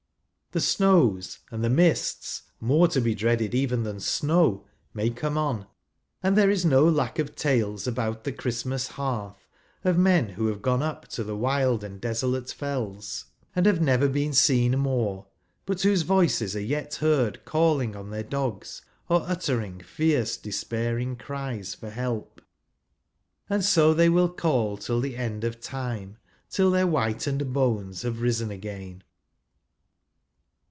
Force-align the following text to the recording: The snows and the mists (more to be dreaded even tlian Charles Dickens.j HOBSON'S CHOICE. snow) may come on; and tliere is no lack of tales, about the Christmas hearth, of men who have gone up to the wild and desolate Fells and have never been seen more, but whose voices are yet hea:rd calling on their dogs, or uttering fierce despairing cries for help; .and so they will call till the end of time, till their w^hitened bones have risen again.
The 0.53 0.59
snows 0.59 1.39
and 1.49 1.63
the 1.63 1.69
mists 1.69 2.43
(more 2.59 2.89
to 2.89 2.99
be 2.99 3.15
dreaded 3.15 3.55
even 3.55 3.83
tlian 3.83 4.03
Charles 4.03 4.19
Dickens.j 4.19 4.27
HOBSON'S 4.33 4.49
CHOICE. 4.49 4.63
snow) 4.67 4.67
may 4.93 5.09
come 5.09 5.37
on; 5.37 5.67
and 6.21 6.35
tliere 6.35 6.51
is 6.51 6.65
no 6.65 6.83
lack 6.89 7.17
of 7.19 7.35
tales, 7.37 7.87
about 7.87 8.25
the 8.25 8.33
Christmas 8.33 8.87
hearth, 8.89 9.47
of 9.85 9.97
men 9.97 10.27
who 10.27 10.47
have 10.47 10.61
gone 10.61 10.83
up 10.83 11.07
to 11.07 11.23
the 11.23 11.37
wild 11.37 11.85
and 11.85 12.01
desolate 12.01 12.49
Fells 12.49 13.27
and 13.55 13.65
have 13.65 13.79
never 13.79 14.09
been 14.09 14.33
seen 14.33 14.77
more, 14.77 15.25
but 15.65 15.81
whose 15.83 16.01
voices 16.01 16.53
are 16.53 16.59
yet 16.59 16.95
hea:rd 16.95 17.45
calling 17.45 17.95
on 17.95 18.09
their 18.09 18.21
dogs, 18.21 18.81
or 19.07 19.21
uttering 19.29 19.79
fierce 19.79 20.35
despairing 20.35 21.15
cries 21.15 21.73
for 21.75 21.91
help; 21.91 22.41
.and 23.49 23.63
so 23.63 23.93
they 23.93 24.09
will 24.09 24.27
call 24.27 24.75
till 24.75 24.99
the 24.99 25.15
end 25.15 25.45
of 25.45 25.61
time, 25.61 26.17
till 26.49 26.69
their 26.71 26.85
w^hitened 26.87 27.53
bones 27.53 28.01
have 28.01 28.19
risen 28.21 28.51
again. 28.51 29.01